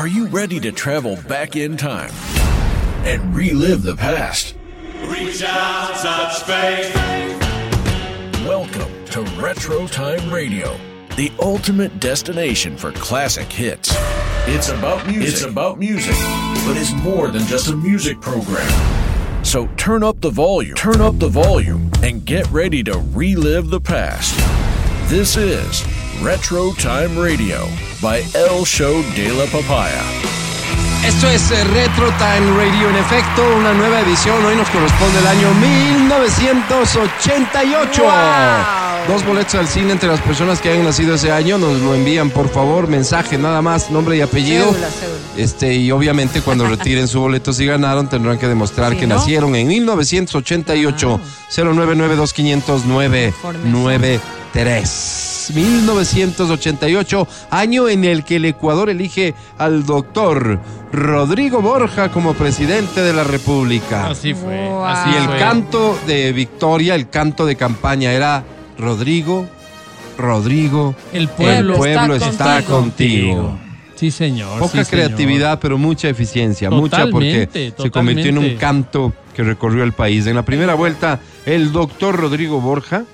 [0.00, 2.10] Are you ready to travel back in time
[3.04, 4.56] and relive the past?
[5.04, 6.94] Reach out, touch faith.
[8.46, 10.74] Welcome to Retro Time Radio,
[11.16, 13.94] the ultimate destination for classic hits.
[14.48, 15.28] It's about music.
[15.28, 16.14] It's about music,
[16.64, 19.44] but it's more than just a music program.
[19.44, 23.82] So turn up the volume, turn up the volume, and get ready to relive the
[23.82, 24.34] past.
[25.10, 25.84] This is
[26.22, 27.66] Retro Time Radio
[28.00, 30.02] by El Show de la Papaya.
[31.04, 34.44] Esto es eh, Retro Time Radio, en efecto, una nueva edición.
[34.44, 38.02] Hoy nos corresponde el año 1988.
[39.08, 41.56] Dos boletos al cine entre las personas que hayan nacido ese año.
[41.56, 42.86] Nos lo envían, por favor.
[42.86, 44.66] Mensaje, nada más, nombre y apellido.
[44.72, 45.16] Cédula, cédula.
[45.38, 49.14] Este, y obviamente cuando retiren su boleto si ganaron tendrán que demostrar Sí, que ¿no?
[49.16, 51.18] nacieron en 1988.
[55.50, 55.54] 099259993.
[55.54, 60.60] 1988, año en el que el Ecuador elige al doctor
[60.92, 64.08] Rodrigo Borja como presidente de la República.
[64.08, 64.66] Así fue.
[64.68, 64.84] Wow.
[64.84, 65.38] Así Y el fue.
[65.38, 68.44] canto de victoria, el canto de campaña era
[68.78, 69.46] Rodrigo,
[70.18, 73.36] Rodrigo, El pueblo, el pueblo está está, contigo.
[73.36, 73.58] contigo.
[73.94, 74.58] Sí, señor.
[74.58, 75.08] Poca sí, señor.
[75.08, 79.92] creatividad, pero mucha eficiencia, mucha porque Totalmente, se convirtió en un canto que recorrió el
[79.92, 80.26] país.
[80.26, 83.04] En la primera vuelta, el doctor Rodrigo Borja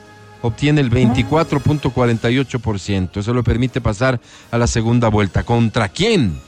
[0.47, 3.19] obtiene el 24.48%.
[3.21, 5.43] Eso le permite pasar a la segunda vuelta.
[5.45, 6.39] ¿Contra quién?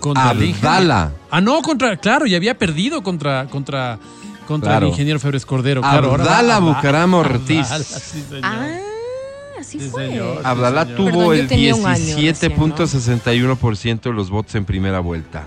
[0.00, 0.30] Contra.
[0.30, 1.12] Abdala.
[1.30, 3.98] Ah, no, contra, claro, y había perdido contra, contra,
[4.46, 4.86] contra Claro.
[4.86, 5.82] el ingeniero Febres Cordero.
[5.82, 6.74] Claro, Abdala Abdala.
[6.76, 7.66] Bucaram Ortiz.
[7.70, 8.40] Abdala, sí, señor.
[8.44, 8.78] Ah,
[9.60, 10.08] así Sí, fue.
[10.08, 10.42] señor.
[10.42, 10.86] Señor.
[10.96, 12.22] tuvo Perdón, el tenía un año recién, ¿no?
[12.76, 15.46] 17.61% de los votos en primera vuelta.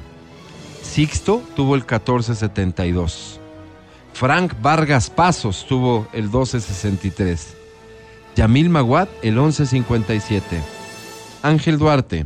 [0.84, 3.40] Sixto tuvo el 14.72.
[4.14, 7.40] Frank Vargas Pasos tuvo el 12.63.
[8.36, 10.42] Yamil Maguad el 11.57.
[11.42, 12.26] Ángel Duarte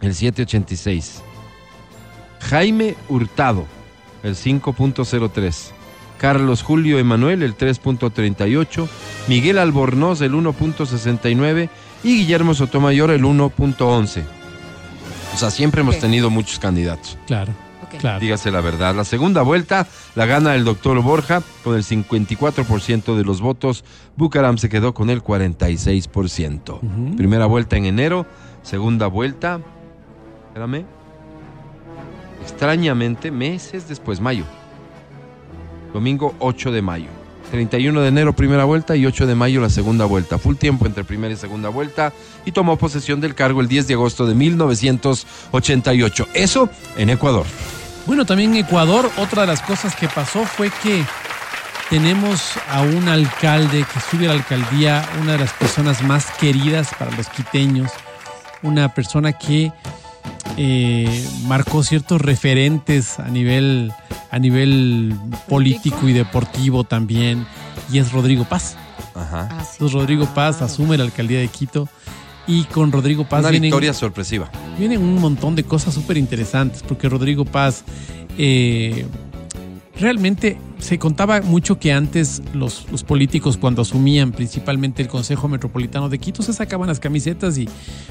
[0.00, 1.22] el 7.86.
[2.40, 3.66] Jaime Hurtado
[4.22, 5.70] el 5.03.
[6.18, 8.88] Carlos Julio Emanuel el 3.38.
[9.28, 11.68] Miguel Albornoz el 1.69
[12.02, 14.22] y Guillermo Sotomayor el 1.11.
[15.34, 17.18] O sea, siempre hemos tenido muchos candidatos.
[17.26, 17.52] Claro,
[17.98, 18.20] Claro.
[18.20, 18.94] Dígase la verdad.
[18.94, 23.84] La segunda vuelta la gana el doctor Borja con el 54% de los votos.
[24.16, 26.78] Bucaram se quedó con el 46%.
[26.82, 27.16] Ujú.
[27.16, 28.26] Primera vuelta en enero.
[28.62, 29.60] Segunda vuelta.
[30.48, 30.84] Espérame.
[32.42, 34.44] Extrañamente, meses después, mayo.
[35.92, 37.23] Domingo 8 de mayo.
[37.50, 40.38] 31 de enero primera vuelta y 8 de mayo la segunda vuelta.
[40.38, 42.12] Full tiempo entre primera y segunda vuelta
[42.44, 46.28] y tomó posesión del cargo el 10 de agosto de 1988.
[46.34, 47.46] Eso en Ecuador.
[48.06, 51.04] Bueno, también en Ecuador, otra de las cosas que pasó fue que
[51.88, 56.90] tenemos a un alcalde que sube a la alcaldía, una de las personas más queridas
[56.98, 57.90] para los quiteños,
[58.62, 59.72] una persona que
[60.56, 63.92] eh, marcó ciertos referentes a nivel,
[64.34, 65.14] a nivel
[65.48, 67.46] político y deportivo también,
[67.92, 68.76] y es Rodrigo Paz.
[69.14, 69.48] Ajá.
[69.48, 69.74] Ah, sí.
[69.74, 71.88] Entonces Rodrigo Paz asume la alcaldía de Quito
[72.48, 74.50] y con Rodrigo Paz Una vienen, victoria sorpresiva.
[74.76, 77.84] vienen un montón de cosas súper interesantes, porque Rodrigo Paz
[78.36, 79.06] eh,
[80.00, 86.10] realmente se contaba mucho que antes los, los políticos cuando asumían principalmente el Consejo Metropolitano
[86.10, 87.66] de Quito se sacaban las camisetas y,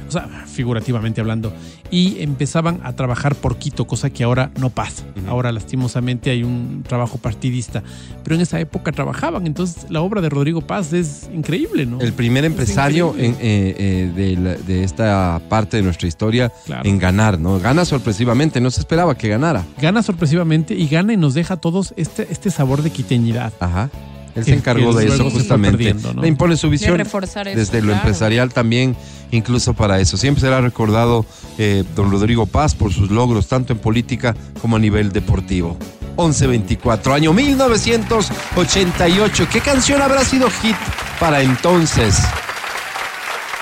[0.07, 1.53] o sea, figurativamente hablando,
[1.91, 5.03] y empezaban a trabajar por Quito, cosa que ahora no pasa.
[5.27, 7.83] Ahora lastimosamente hay un trabajo partidista,
[8.23, 12.01] pero en esa época trabajaban, entonces la obra de Rodrigo Paz es increíble, ¿no?
[12.01, 16.89] El primer empresario en, eh, eh, de, la- de esta parte de nuestra historia Claro.
[16.89, 17.59] en ganar, ¿no?
[17.59, 19.63] Gana sorpresivamente, no se esperaba que ganara.
[19.79, 23.53] Gana sorpresivamente y gana y nos deja a todos este, este sabor de quiteñidad.
[23.59, 23.89] Ajá.
[24.35, 25.95] Él se encargó de eso justamente.
[26.19, 26.97] Le impone su visión.
[26.97, 27.99] reforzar eso, desde lo claro.
[27.99, 28.95] empresarial también,
[29.31, 30.17] incluso para eso.
[30.17, 31.25] Siempre será recordado
[31.59, 35.77] eh, don Rodrigo Paz por sus logros, tanto en política como a nivel deportivo.
[36.17, 39.47] 1124, año 1988.
[39.51, 40.75] ¿Qué canción habrá sido hit
[41.19, 42.17] para entonces?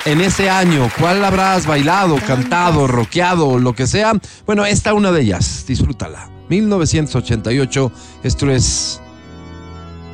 [0.06, 4.14] En ese año, ¿cuál habrás bailado, cantado, rockeado, lo que sea?
[4.48, 6.31] Bueno, esta una de ellas, disfrútala.
[6.52, 7.92] 1988,
[8.24, 9.00] esto es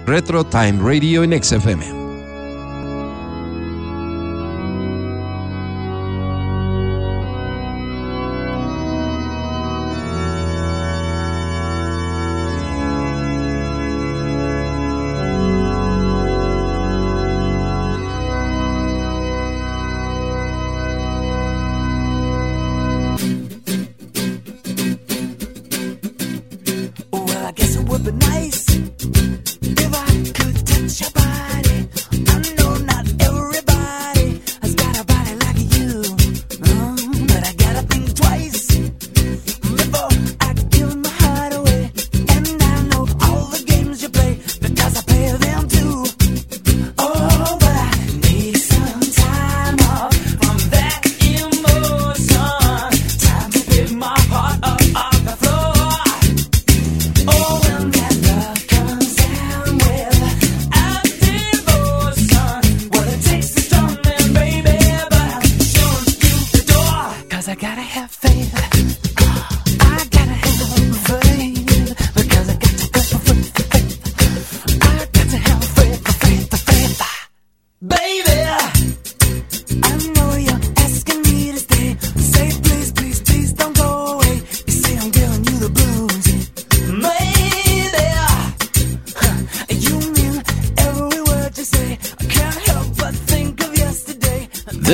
[0.06, 2.06] Retro Time Radio en XFM.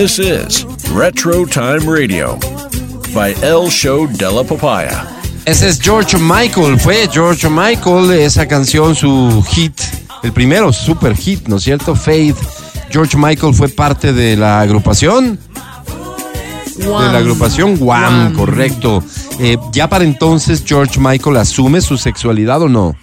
[0.04, 2.38] This is Retro Time Radio
[3.14, 5.08] by El Show Della Papaya.
[5.46, 9.80] Ese es George Michael, fue George Michael, esa canción, su hit,
[10.22, 11.96] el primero super hit, ¿no es cierto?
[11.96, 12.36] Faith.
[12.92, 15.40] George Michael fue parte de la agrupación,
[16.76, 19.02] de la agrupación Wham, correcto.
[19.40, 22.94] Eh, ya para entonces George Michael asume su sexualidad o no?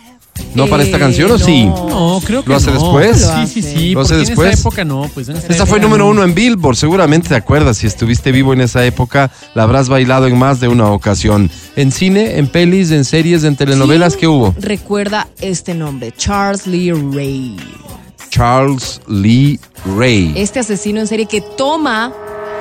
[0.55, 1.65] ¿No para esta Eh, canción o sí?
[1.67, 2.73] No, creo que ¿Lo hace no.
[2.81, 3.21] después?
[3.21, 3.91] Sí, sí, sí.
[3.95, 4.49] ¿Lo hace porque después?
[4.49, 6.11] En esa época no, pues en esa, Esta fue época número no.
[6.11, 10.27] uno en Billboard, seguramente te acuerdas, si estuviste vivo en esa época, la habrás bailado
[10.27, 11.51] en más de una ocasión.
[11.77, 14.55] En cine, en pelis, en series, en telenovelas, ¿Quién ¿qué hubo?
[14.59, 17.57] Recuerda este nombre, Charles Lee Ray.
[18.31, 19.59] Charles Lee
[19.97, 20.33] Ray.
[20.37, 22.13] Este asesino en serie que toma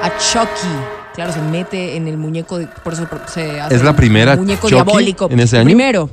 [0.02, 0.99] a Chucky.
[1.20, 4.38] Claro, se mete en el muñeco, de- por eso se hace ¿Es la el primera
[4.38, 5.28] muñeco Chucky diabólico.
[5.30, 5.66] en ese El año?
[5.68, 6.10] primero,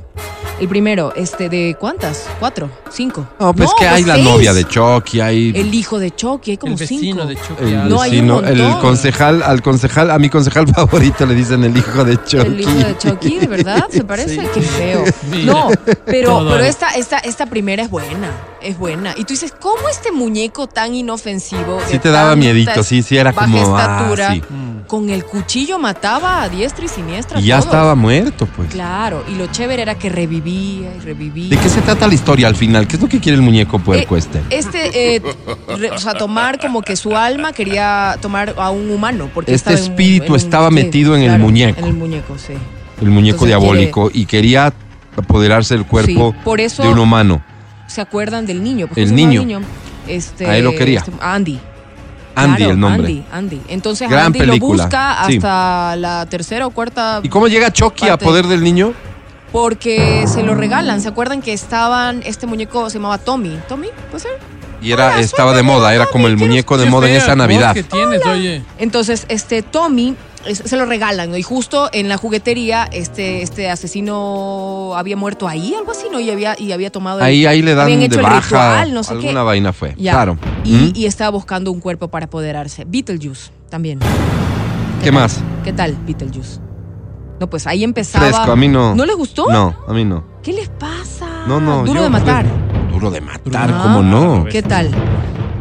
[0.59, 2.27] el primero, este, ¿de cuántas?
[2.41, 2.69] ¿Cuatro?
[2.91, 3.25] ¿Cinco?
[3.39, 4.25] No, pues que hay la seis.
[4.25, 7.25] novia de Chucky, hay El hijo de Chucky, hay como El vecino cinco.
[7.25, 7.63] de Chucky.
[7.73, 11.63] el No, hay un vecino, el concejal, al concejal, a mi concejal favorito le dicen
[11.63, 12.45] el hijo de Chucky.
[12.47, 13.85] El hijo de Chucky, ¿de verdad?
[13.89, 14.45] ¿Se parece?
[14.53, 15.05] Qué feo.
[15.31, 15.69] Mira, No,
[16.05, 18.31] pero, todo pero esta, esta, esta primera es buena,
[18.61, 19.13] es buena.
[19.17, 21.79] Y tú dices, ¿cómo este muñeco tan inofensivo?
[21.87, 24.41] Sí te daba miedito, sí, sí, era baja como, ah, estatura, sí.
[24.87, 27.39] con el cuchillo mataba a diestra y siniestra.
[27.39, 27.65] Y ya todos.
[27.67, 28.69] estaba muerto, pues.
[28.69, 31.49] Claro, y lo chévere era que revivía y revivía.
[31.49, 32.87] ¿De qué se trata la historia al final?
[32.87, 34.41] ¿Qué es lo que quiere el muñeco puerco Eh, este?
[34.49, 35.21] Este, eh,
[35.77, 39.29] re- o sea, tomar como que su alma quería tomar a un humano.
[39.33, 41.79] Porque Este estaba espíritu en un- estaba metido en el muñeco.
[41.79, 42.53] En el muñeco, sí.
[43.01, 44.73] El muñeco entonces diabólico y quería
[45.15, 47.41] apoderarse del cuerpo Sí, por eso- de un humano.
[47.87, 48.87] ¿Se acuerdan del niño?
[48.87, 49.61] ¿Cómo El llama niño.
[50.07, 50.99] Este, A él lo quería.
[50.99, 51.59] este, Andy.
[52.35, 53.07] Andy, Claro, el nombre.
[53.07, 53.61] Andy, Andy.
[53.67, 55.37] Entonces Gran Andy película, lo busca sí.
[55.37, 58.93] hasta la tercera o cuarta ¿Y cómo llega Chucky a poder del niño?
[59.51, 61.01] porque se lo regalan.
[61.01, 63.57] ¿Se acuerdan que estaban, este muñeco se llamaba Tommy?
[63.67, 63.87] ¿Tommy?
[64.11, 64.31] ¿Puede ser?
[64.81, 67.73] Y era, Hola, estaba de moda, era como el muñeco de moda en esa Navidad.
[67.73, 68.61] que tienes, oye.
[68.77, 70.15] Entonces, este Tommy
[70.47, 71.37] es- se lo regalan, ¿no?
[71.37, 76.19] Y justo en la juguetería, este, este asesino había muerto ahí, algo así, ¿no?
[76.19, 77.19] Y había, y había tomado.
[77.19, 78.39] el- Ahí, ahí le dan de hecho el baja.
[78.41, 79.45] ritual, no sé alguna qué.
[79.45, 79.93] vaina fue.
[79.97, 80.13] Ya.
[80.13, 80.37] Claro.
[80.63, 80.91] Y, ¿Mm?
[80.95, 82.85] y estaba buscando un cuerpo para apoderarse.
[82.85, 83.99] Beetlejuice también.
[85.03, 85.39] ¿Qué más?
[85.63, 86.59] ¿Qué tal, Beetlejuice?
[87.39, 88.25] No, pues ahí empezaba.
[88.25, 88.95] Fresco, a mí no.
[88.95, 89.45] ¿No les gustó?
[89.51, 90.23] No, a mí no.
[90.41, 91.27] ¿Qué les pasa?
[91.47, 91.81] No, no.
[91.83, 92.45] Duro yo- de matar.
[92.91, 93.79] Duro de matar, Ah.
[93.83, 94.45] ¿cómo no?
[94.49, 94.89] ¿Qué tal?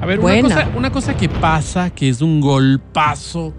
[0.01, 0.49] A ver, una Buena.
[0.55, 3.53] cosa, una cosa que pasa, que es un golpazo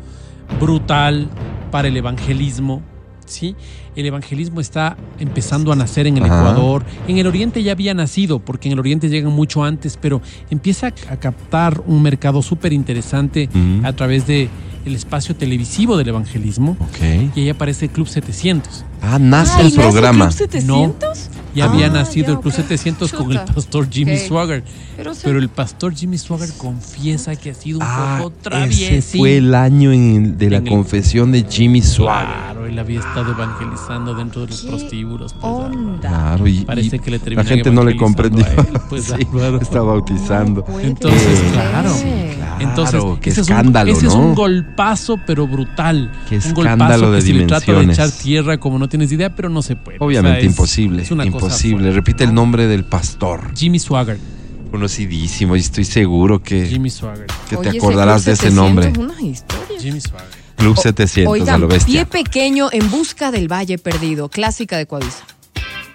[0.60, 1.28] brutal
[1.71, 2.81] para el evangelismo,
[3.26, 3.56] ¿sí?
[3.95, 6.40] El evangelismo está empezando a nacer en el Ajá.
[6.40, 6.86] Ecuador.
[7.07, 10.88] En el Oriente ya había nacido, porque en el Oriente llegan mucho antes, pero empieza
[11.10, 13.50] a captar un mercado súper interesante
[13.83, 14.50] a través de
[14.86, 16.78] el espacio televisivo del evangelismo.
[16.80, 17.36] Ok.
[17.36, 18.86] Y ahí aparece Club 700.
[19.02, 20.26] Ah, nace Ay, el ¿nace programa.
[20.28, 21.30] Club 700?
[21.57, 22.56] Ya Ah, había nacido ya, el Club ok.
[22.61, 24.28] 700 con el pastor Jimmy Ok.
[24.28, 24.64] Swagger.
[24.95, 28.42] Pero, se- Pero el pastor Jimmy Swagger confiesa que ha sido un Ah, poco ese
[28.49, 29.19] traviesín.
[29.19, 32.30] fue el año en- de la En el- confesión de Jimmy Suárez.
[32.35, 35.33] Claro, él había estado evangelizando dentro de los ¿Qué prostíbulos.
[35.33, 35.99] pues, ah, onda?
[36.09, 38.45] Claro, y, Parece y que le la gente no le comprendió.
[38.45, 39.28] él, pues, Sí,
[39.59, 40.64] está bautizando.
[40.68, 41.52] No Entonces, ser.
[41.54, 41.92] claro.
[42.56, 44.21] Claro, Entonces, qué ese, escándalo, es un, ese ¿no?
[44.21, 46.11] es un golpazo, pero brutal.
[46.30, 46.75] Qué un escándalo
[47.07, 49.61] golpazo de que si le trata de echar tierra como no tienes idea, pero no
[49.61, 49.97] se puede.
[49.99, 51.77] Obviamente O sea, es- imposible, es una cosa imposible.
[51.80, 52.42] fuerte, Repite el ¿no?
[52.42, 53.51] nombre del pastor.
[53.56, 54.18] Jimmy Swagger.
[54.71, 57.25] Conocidísimo y estoy seguro que, Jimmy Swagger.
[57.49, 58.85] que te Oye, ese acordarás de ese nombre.
[58.87, 59.80] 700 una historia.
[59.80, 60.27] Jimmy Swagger.
[60.57, 62.06] Club 700 a Oigan, lo pie bestia.
[62.06, 65.23] pequeño en busca del Valle Perdido, clásica de Coavisa.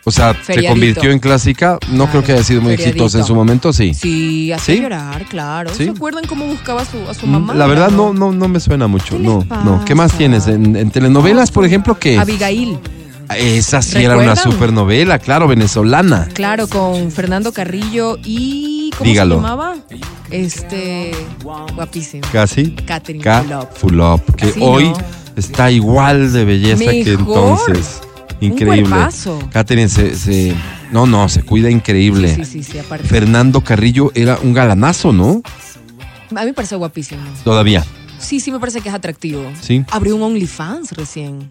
[0.04, 0.72] O sea, se Feriadito.
[0.72, 1.78] convirtió en clásica.
[1.88, 3.04] No Claro, creo que haya sido muy feriadito.
[3.04, 3.94] exitosa en su momento, sí.
[3.94, 4.80] Sí, hace ¿Sí?
[4.82, 5.70] llorar, claro.
[5.72, 5.84] ¿Sí?
[5.84, 7.54] ¿Se acuerdan cómo buscaba a su, a su Mm, mamá?
[7.54, 9.16] La verdad no, no, no me suena mucho.
[9.16, 9.84] ¿Qué No, no.
[9.84, 10.48] ¿Qué más tienes?
[10.48, 12.18] ¿En, en telenovelas, por ejemplo, qué?
[12.18, 12.78] Abigail,
[13.36, 14.52] Esa sí era una ¿Recuerdan?
[14.52, 16.28] supernovela, claro, venezolana.
[16.34, 18.90] claro, con Fernando Carrillo y.
[18.98, 19.36] ¿Cómo Dígalo.
[19.36, 19.76] se llamaba?
[20.30, 21.12] Este.
[21.42, 22.22] Guapísimo.
[22.32, 22.72] Casi.
[22.72, 23.22] Catherine.
[23.24, 23.72] Fulop.
[23.76, 24.96] Fulop, que hoy ¿no?
[25.36, 28.00] está igual de belleza que entonces.
[28.46, 28.88] Un Increíble.
[28.90, 29.38] cuerpazo.
[29.52, 30.54] Catherine se, se-
[30.90, 32.34] No, no, se cuida increíble.
[32.34, 33.06] Sí, sí, sí, aparte.
[33.06, 35.42] Fernando Carrillo era un galanazo, ¿no?
[36.34, 37.20] A mí me parece guapísimo.
[37.44, 37.84] Todavía.
[38.18, 39.44] Sí, sí, me parece que es atractivo.
[39.60, 39.84] Sí.
[39.90, 41.48] Abrió un OnlyFans recién.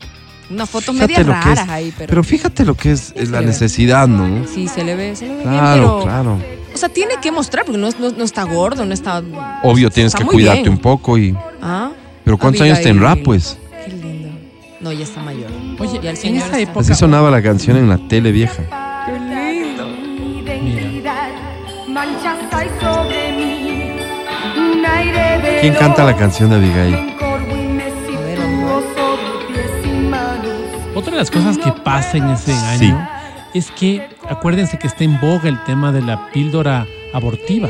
[0.50, 2.10] Unas fotos medias raras ahí, pero.
[2.10, 4.46] Pero fíjate lo que es, Sí, la necesidad, ¿no?
[4.48, 6.04] Sí, se le ve, se le ve bien, Claro, pero.
[6.04, 6.40] claro.
[6.74, 9.22] O sea, tiene que mostrar, porque no, no, no está gordo, no está.
[9.64, 10.74] Obvio, tienes está que cuidarte bien.
[10.74, 11.36] un poco y.
[11.62, 11.92] Ah,
[12.26, 12.96] Pero ¿cuántos años Abigail.
[12.98, 13.58] tendrá, pues?
[14.82, 14.90] Qué lindo.
[14.90, 15.50] No, ya está mayor.
[15.80, 16.80] Oye, Ya el en esa está- época.
[16.82, 18.64] Así sonaba la canción en la tele vieja.
[24.58, 26.96] Un aire de ¿Quién canta la canción de Abigail?
[30.94, 32.86] Otra de las cosas que pasa en ese Sí.
[32.86, 33.08] año
[33.54, 37.70] es que acuérdense que está en boga el tema de la píldora abortiva.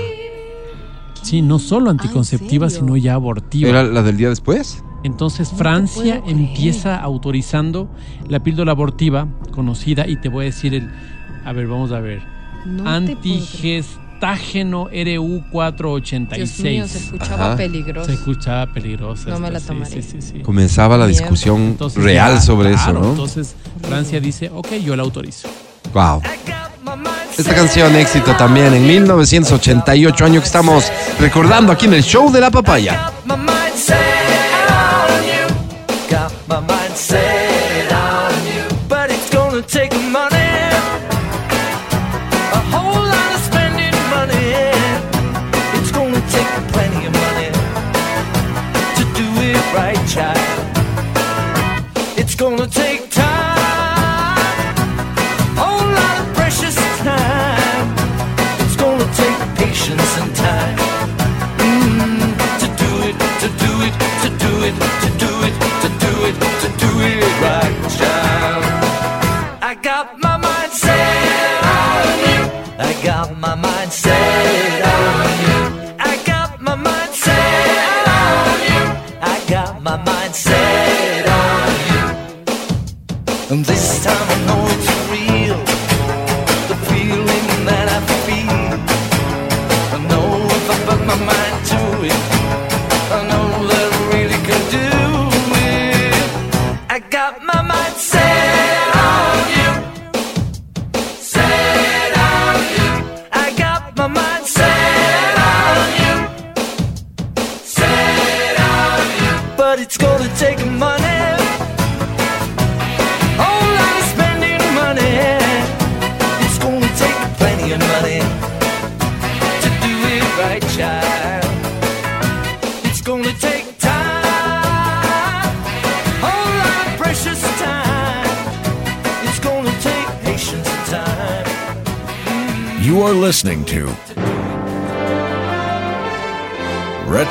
[1.21, 2.85] Sí, no solo anticonceptiva, serio?
[2.87, 3.69] sino ya abortiva.
[3.69, 4.83] ¿Era la del día después?
[5.03, 7.89] Entonces Francia empieza autorizando
[8.27, 10.89] la píldora abortiva conocida y te voy a decir el,
[11.43, 12.21] a ver, vamos a ver,
[12.65, 16.95] No antigestágeno RU Dios mío, se 486.
[16.95, 17.55] escuchaba Ajá.
[17.57, 18.05] peligroso.
[18.05, 19.29] Se escuchaba peligrosa.
[19.31, 20.01] No me la sí, tomaría.
[20.01, 20.39] Sí, sí, sí.
[20.41, 23.09] Comenzaba la discusión Entonces, real ya, sobre claro, eso, ¿no?
[23.09, 25.49] Entonces Francia dice, ok, yo la autorizo.
[25.93, 26.21] Wow.
[27.37, 32.39] Esta canción éxito también en 1988, año que estamos recordando aquí en el show de
[32.39, 33.11] la papaya.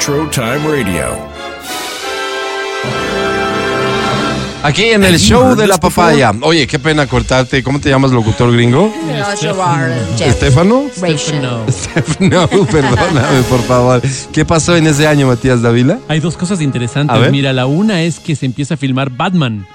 [0.01, 1.09] Retro Time Radio.
[4.63, 6.33] Aquí en el show de la papaya.
[6.41, 7.63] Oye, qué pena cortarte.
[7.63, 8.91] ¿Cómo te llamas, locutor gringo?
[10.19, 10.87] ¿Estefano?
[10.95, 11.67] Stefano.
[12.19, 14.01] No, perdóname, por favor.
[14.33, 15.99] ¿Qué pasó en ese año, Matías Dávila?
[16.09, 17.31] Hay dos cosas interesantes.
[17.31, 19.67] Mira, la una es que se empieza a filmar Batman.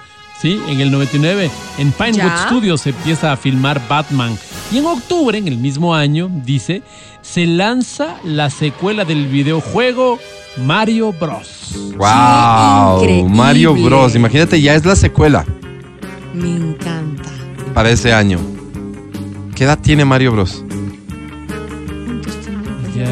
[0.42, 0.60] ¿Sí?
[0.68, 2.46] En el 99, en Pinewood ¿Ya?
[2.48, 4.38] Studios se empieza a filmar Batman.
[4.72, 6.82] Y en octubre, en el mismo año, dice,
[7.22, 10.20] se lanza la secuela del videojuego
[10.58, 11.72] Mario Bros.
[11.98, 13.00] ¡Wow!
[13.02, 13.30] increíble.
[13.34, 14.16] Mario Bros.
[14.16, 15.46] Imagínate, ya es la secuela
[16.34, 17.24] Me encanta.
[17.74, 18.40] para ese año.
[19.56, 20.64] ¿Qué edad tiene Mario Bros?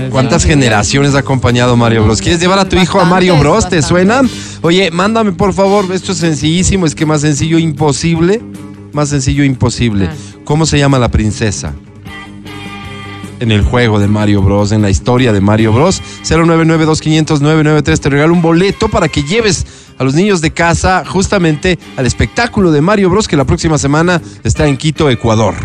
[0.10, 2.22] ¿Cuántas generaciones ha acompañado Mario Bros?
[2.22, 3.68] ¿Quieres llevar a tu hijo a Mario Bros?
[3.70, 4.22] ¿Te suena?
[4.62, 8.42] Oye, mándame por favor, esto es sencillísimo, es que más sencillo imposible.
[8.94, 10.10] Más sencillo imposible.
[10.12, 10.16] Ah.
[10.44, 11.74] ¿Cómo se llama la princesa?
[13.40, 16.02] En el juego de Mario Bros, en la historia de Mario Bros.
[16.24, 18.00] 099-2500-993.
[18.00, 19.66] Te regalo un boleto para que lleves
[19.98, 24.22] a los niños de casa justamente al espectáculo de Mario Bros que la próxima semana
[24.44, 25.56] está en Quito, Ecuador.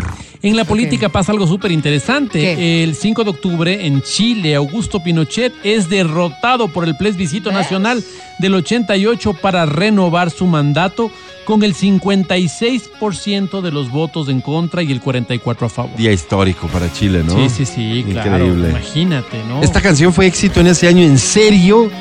[0.41, 2.83] En la política pasa algo súper interesante.
[2.83, 8.01] El 5 de octubre en Chile, Augusto Pinochet es derrotado por el plebiscito nacional
[8.39, 11.11] del 88 para renovar su mandato
[11.43, 15.95] con el 56% de los votos en contra y el 44 a favor.
[15.97, 17.33] Día histórico para Chile, ¿no?
[17.33, 18.37] Sí, sí, sí, claro.
[18.37, 18.69] Increíble.
[18.69, 19.61] Imagínate, ¿no?
[19.61, 21.91] Esta canción fue éxito en ese año, en serio.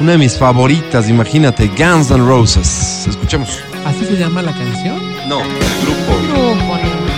[0.00, 3.06] Una de mis favoritas, imagínate, Guns N' Roses.
[3.06, 3.58] Escuchemos.
[3.84, 4.98] ¿Así se llama la canción?
[5.28, 5.48] No, el
[5.82, 6.16] grupo.
[6.32, 7.11] Grupo,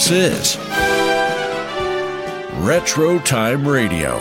[0.00, 0.56] This is
[2.64, 4.18] Retro Time Radio.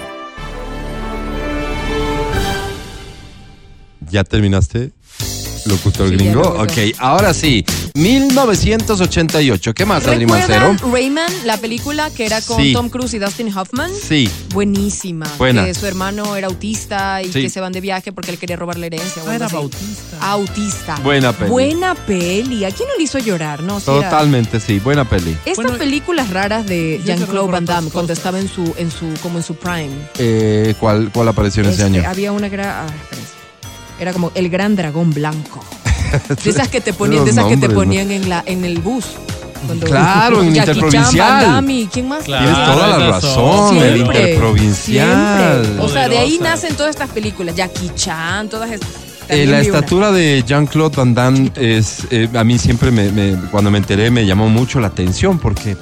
[4.11, 4.91] ¿Ya terminaste?
[5.67, 6.41] Locutor Sí, gringo.
[6.41, 7.63] Ok, ahora sí.
[7.95, 9.73] 1988.
[9.73, 10.71] ¿Qué más, Adri Mancero?
[10.71, 12.73] ¿Recuerdan Rayman, la película que era con Sí.
[12.73, 13.91] Tom Cruise y Dustin Hoffman?
[13.93, 14.29] Sí.
[14.53, 15.27] Buenísima.
[15.37, 15.65] Buena.
[15.65, 17.41] Que su hermano era autista y Sí.
[17.43, 19.21] que se van de viaje porque él quería robar la herencia.
[19.27, 19.55] Ah, era así.
[19.55, 20.17] bautista.
[20.21, 20.95] Autista.
[21.03, 21.49] Buena peli.
[21.51, 22.65] Buena peli.
[22.65, 23.61] ¿A quién no le hizo llorar?
[23.63, 24.79] No, Totalmente, sí.
[24.79, 25.31] Buena peli.
[25.45, 29.37] Estas Bueno, películas raras de Jean-Claude Van Damme cuando estaba en su, en su, como
[29.37, 29.89] en su prime.
[30.17, 32.09] Eh, ¿cuál, ¿Cuál apareció en ese Este, año?
[32.09, 33.29] Había una que era, ah, espérense.
[33.99, 35.63] era como el gran dragón blanco.
[36.43, 39.05] De esas que te ponían, de esas que te ponían en la, en el bus.
[39.65, 41.31] Cuando- Claro, en Chan, Interprovincial.
[41.31, 42.23] Van Damme, y ¿quién más?
[42.23, 42.45] Claro.
[42.45, 43.33] Tienes toda la razón.
[43.35, 43.77] son.
[43.77, 45.65] el Siempre, interprovincial.
[45.65, 45.83] siempre.
[45.85, 47.55] O sea, de ahí nacen todas estas películas.
[47.55, 48.89] Jackie Chan, todas estas.
[49.27, 53.69] Eh, la estatura de Jean-Claude Van Damme es, eh, a mí siempre me, me- cuando
[53.69, 55.77] me enteré me llamó mucho la atención porque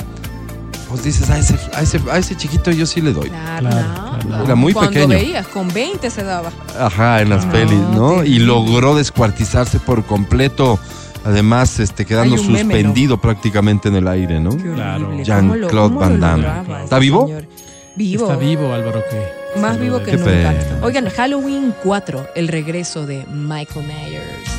[0.89, 3.29] vos dices, a ese, a ese, a ese chiquito yo sí le doy.
[3.29, 4.43] Claro, Claro, claro.
[4.45, 5.07] Era muy Cuando pequeño.
[5.09, 6.51] veías, con 20 se daba.
[6.79, 8.23] Ajá, en las No, pelis, ¿no?
[8.23, 10.79] Y logró descuartizarse por completo,
[11.25, 12.79] además este, quedando un meme, ¿no?
[12.79, 14.51] suspendido prácticamente en el aire, ¿no?
[14.55, 15.11] Qué Claro.
[15.23, 16.43] Jean-Claude ¿Cómo lo- cómo Van lo Damme.
[16.43, 17.27] lograba ¿Está vivo?
[17.27, 17.47] señor?
[17.95, 18.23] Vivo.
[18.25, 19.59] Está vivo, Álvaro, que.
[19.59, 20.29] Más vivo que Qué nunca.
[20.31, 20.53] pena.
[20.83, 24.56] Oigan, Halloween 4, el regreso de Michael Myers.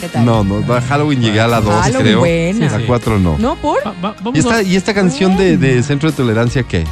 [0.00, 0.24] ¿Qué tal?
[0.24, 2.18] No, no, va- Halloween llegué a la 2, Halloween, creo.
[2.20, 2.70] buena.
[2.70, 2.84] La Sí.
[2.86, 3.36] 4 no.
[3.38, 3.78] ¿No, por?
[3.86, 6.84] Va- va- vamos ¿Y esta, a- ¿Y esta canción de, de Centro de Tolerancia qué?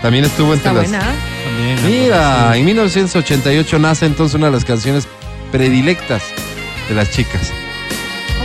[0.00, 0.90] También estuvo entre Está las...
[0.90, 1.04] buena.
[1.44, 2.58] también, Mira, sí.
[2.60, 5.06] en 1988 nace entonces una de las canciones
[5.50, 6.22] predilectas
[6.88, 7.52] de las chicas.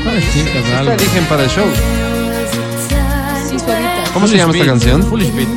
[0.04, 1.66] ¿Cuáles chicas, Esta eligen para el show.
[3.50, 4.04] Sí, suavita.
[4.14, 5.04] ¿Cómo se llama esta canción?
[5.04, 5.48] Foolish Beat.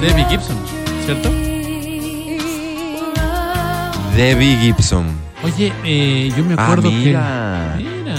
[0.00, 0.56] Debbie Gibson,
[1.04, 1.30] ¿cierto?
[4.16, 5.06] Debbie Gibson.
[5.54, 7.74] Oye, eh, yo me Ah, acuerdo mira.
[7.78, 7.84] que.
[7.84, 8.14] Mira.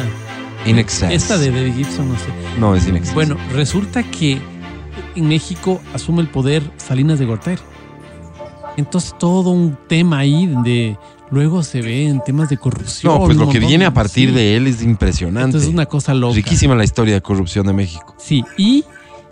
[0.66, 1.12] In Excess.
[1.12, 2.26] Esta de Debbie Gibson, no sé.
[2.60, 3.14] No, es In Excess.
[3.14, 4.40] Bueno, resulta que
[5.16, 7.58] en México asume el poder Salinas de Gortari.
[8.78, 10.98] Entonces todo un tema ahí de
[11.32, 13.14] luego se ve en temas de corrupción.
[13.14, 14.36] no, pues lo que viene a partir sí.
[14.36, 15.46] de él es impresionante.
[15.48, 16.36] Entonces es una cosa loca.
[16.36, 18.16] Riquísima la historia de corrupción de México.
[18.18, 18.84] Sí, y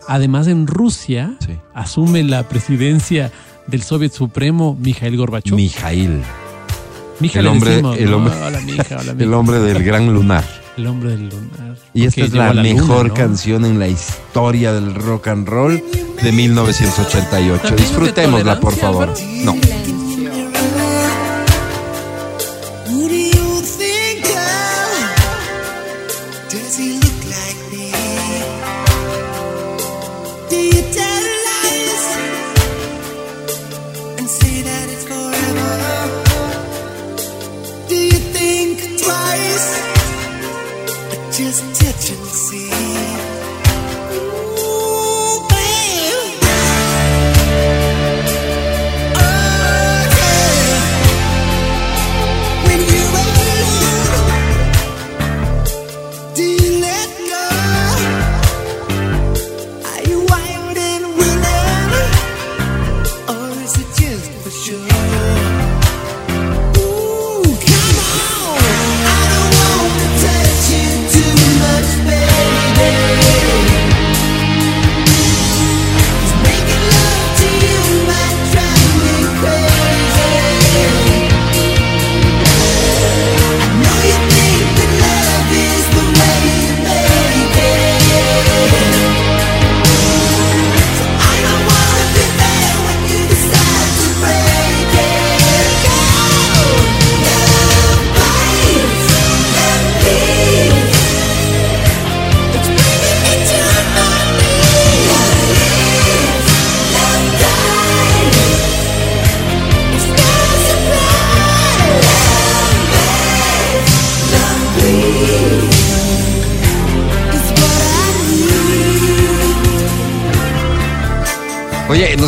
[0.07, 1.53] además en Rusia Sí.
[1.73, 3.31] asume la presidencia
[3.67, 5.55] del Soviet Supremo Mikhail Gorbachev.
[5.55, 6.21] Mijail,
[7.19, 8.17] Mija el hombre- decimos, el ¿no?
[8.17, 9.37] hombre- Hola, mija, hola, el mija.
[9.37, 10.43] hombre del gran lunar.
[10.77, 11.75] El hombre del lunar.
[11.93, 13.13] Y esta es la a luna, mejor ¿no?
[13.15, 15.81] canción en la historia del rock and roll
[16.21, 17.61] de 1988.
[17.63, 19.13] ¿También es de Disfrutémosla, por favor.
[19.43, 19.55] No.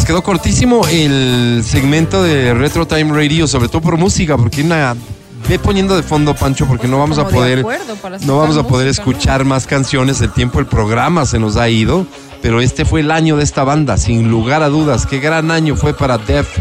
[0.10, 4.96] Quedó cortísimo el segmento de Retro Time Radio, sobre todo por música, porque una
[5.48, 7.64] ve poniendo de fondo, Pancho, porque no vamos a Como poder,
[8.22, 9.12] no vamos a poder música, ¿no?
[9.12, 10.20] escuchar más canciones.
[10.22, 12.08] El tiempo, el programa se nos ha ido,
[12.42, 15.06] pero este fue el año de esta banda, sin lugar a dudas.
[15.06, 16.58] Qué gran año fue para Def.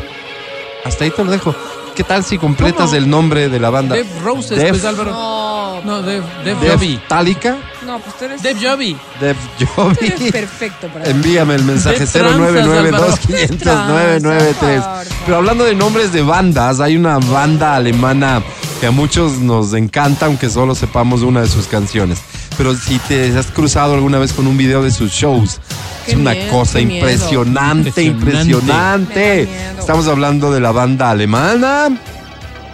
[0.85, 1.55] Hasta ahí te lo dejo.
[1.99, 2.95] ¿Qué tal si completas ¿Cómo?
[2.97, 3.97] el nombre de la banda?
[3.97, 5.11] Dev Roses, Def- pues Álvaro.
[5.11, 7.01] No, No, Dev, Dev Jovi.
[7.09, 8.97] Tálica, no, pues tú eres, Dev Jovi.
[9.21, 9.37] Eres
[9.75, 10.31] Jovi.
[10.31, 15.11] perfecto para Envíame el mensaje De tranzas, 0992 50993 Álvaro.
[15.25, 18.43] Pero hablando de nombres de bandas, hay una banda alemana
[18.81, 22.21] que a muchos nos encanta, aunque solo sepamos una de sus canciones.
[22.59, 25.61] Pero si te has cruzado alguna vez con un video de sus shows,
[26.05, 29.49] Qué es una miedo, cosa impresionante, Impresionante.
[29.79, 31.89] Estamos hablando de la banda alemana.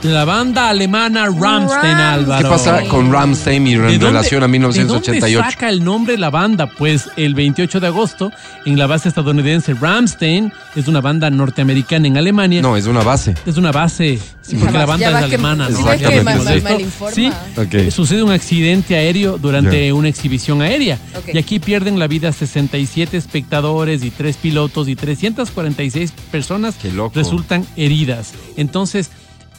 [0.05, 1.95] De la banda alemana Rammstein, Rammstein.
[1.97, 2.43] Álvaro.
[2.45, 5.38] ¿Qué pasa con Ramstein y en ¿De dónde- relación a ¿De 1988?
[5.38, 6.67] dónde saca el nombre la banda?
[6.67, 8.31] Pues el 28 de agosto,
[8.67, 12.61] en la base estadounidense Ramstein, es una banda norteamericana en Alemania.
[12.61, 13.35] No, es una base.
[13.47, 15.69] Es una base, sí, porque la banda ya es va que- alemana.
[15.71, 15.79] ¿no?
[15.97, 17.14] que mal informa.
[17.14, 17.33] Sí,
[17.73, 20.99] eh, sucede un accidente aéreo durante una exhibición aérea.
[21.33, 27.12] Y aquí pierden la vida 67 espectadores y tres pilotos y 346 personas Qué loco.
[27.14, 28.33] resultan heridas.
[28.59, 29.11] Entonces,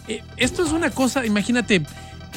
[0.07, 1.81] eh, esto es una cosa, imagínate,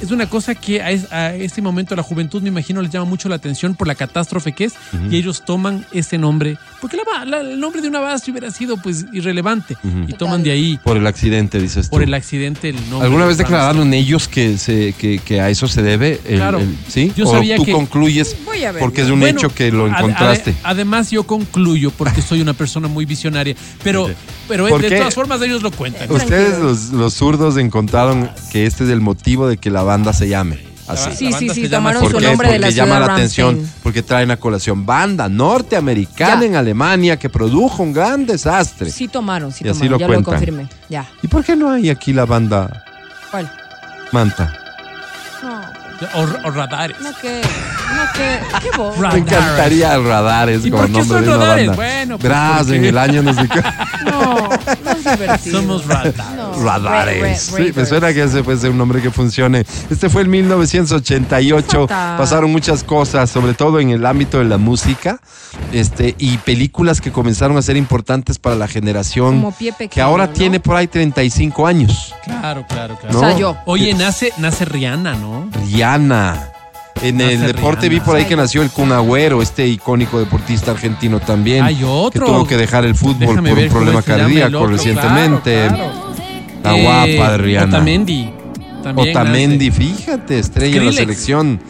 [0.00, 3.07] es una cosa que a, es- a este momento la juventud, me imagino, les llama
[3.07, 4.74] mucho la atención por la catástrofe que es
[5.11, 7.02] y ellos toman ese nombre, porque la
[7.40, 9.76] el nombre de una base hubiera sido pues irrelevante
[10.07, 11.90] y toman de ahí Por el accidente, dices tú.
[11.90, 13.07] por el accidente el nombre.
[13.07, 16.20] ¿Alguna vez declararon ellos que, se, que, que a eso se debe?
[16.28, 16.61] el- Claro.
[16.61, 17.12] el- ¿Sí?
[17.16, 18.78] Yo ¿O sabía tú que- concluyes Voy a ver.
[18.81, 20.52] porque es un Bueno, hecho que lo encontraste?
[20.52, 24.09] ade- además, yo concluyo, porque soy una persona muy visionaria, pero,
[24.48, 24.96] pero ¿Por de qué?
[24.98, 26.11] todas formas ellos lo cuentan.
[26.11, 30.28] Ustedes, los, los zurdos, encontraron que este es el motivo de que la banda se
[30.28, 31.11] llame así.
[31.14, 32.26] Sí, sí, sí, se llama tomaron ¿Por su qué?
[32.26, 36.46] nombre de la Porque llama la atención, porque traen a colación banda norteamericana Ya.
[36.46, 38.90] en Alemania que produjo un gran desastre.
[38.90, 39.92] Sí tomaron, sí Y así tomaron.
[39.92, 40.24] lo ya cuentan.
[40.34, 40.68] lo confirmé.
[40.88, 41.06] Ya.
[41.22, 42.84] ¿Y por qué no hay aquí la banda
[43.30, 43.52] ¿Cuál?
[44.12, 44.54] Manta?
[45.42, 45.61] No,
[46.20, 46.96] O, o radares.
[47.00, 51.24] no que, no que, qué Ra- Me encantaría radares ¿Y como por qué nombre son
[51.24, 51.66] de una radares?
[51.68, 51.82] banda.
[51.82, 53.62] Bueno, pues, porque- en el año no sé qué.
[54.08, 54.38] No,
[55.51, 56.14] Somos radares.
[56.37, 57.21] No, Radares.
[57.53, 59.64] ra- ra- Sí, me suena que ese puede ser un nombre que funcione.
[59.90, 61.88] Este fue el 1988.
[61.88, 62.18] Fatal.
[62.18, 65.21] Pasaron muchas cosas, sobre todo en el ámbito de la música,
[65.73, 70.01] este, y películas que comenzaron a ser importantes para la generación Como Pie Pequeño, que
[70.01, 70.33] ahora ¿no?
[70.33, 72.14] tiene por ahí 35 años.
[72.25, 73.16] Claro, claro, claro.
[73.16, 73.57] O sea, yo.
[73.66, 75.49] Oye, nace, nace Rihanna, ¿no?
[75.66, 76.53] Rihanna.
[77.02, 81.20] En el deporte vi por ahí que nació el Kun Agüero, este icónico deportista argentino
[81.20, 81.64] también.
[81.64, 82.26] Hay otro.
[82.26, 84.68] Que tuvo que dejar el fútbol Déjame por un problema cardíaco otro.
[84.68, 85.66] recientemente.
[85.68, 86.08] Claro, claro.
[86.64, 87.76] La guapa de Rihanna.
[87.76, 88.30] Otamendi.
[88.82, 90.96] También Otamendi, fíjate, estrella en la Skrillex.
[90.96, 91.61] selección.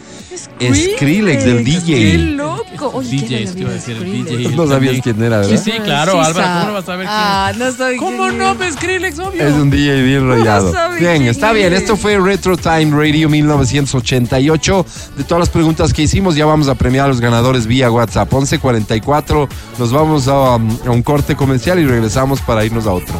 [0.95, 2.17] Skrillex, del ¡Qué DJ.
[2.35, 2.91] loco!
[2.93, 4.37] Oye, DJ, ¿quién era te iba a decir, el Skrillex?
[4.37, 4.55] DJ.
[4.55, 5.01] No sabías también.
[5.01, 5.63] quién era, Sí, ¿verdad?
[5.65, 7.17] sí, claro, Sí Álvaro, ¿cómo no vas a saber quién?
[7.17, 8.63] Ah, no soy ¿Cómo quién no?
[8.63, 8.73] es.
[8.75, 9.47] Skrillex, obvio.
[9.47, 10.73] Es un DJ bien rayado.
[10.99, 11.73] Bien, está bien.
[11.73, 11.81] es.
[11.81, 14.85] Esto fue Retro Time Radio 1988.
[15.17, 18.31] De todas las preguntas que hicimos, ya vamos a premiar a los ganadores vía WhatsApp.
[18.31, 19.49] 1144.
[19.77, 23.15] Nos vamos a, a un corte comercial y regresamos para irnos a otro.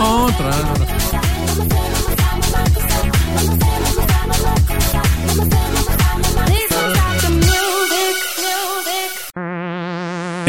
[0.00, 0.50] Otra,